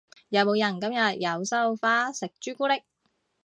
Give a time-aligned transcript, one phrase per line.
[0.29, 2.81] 有冇人今日有收花食朱古力？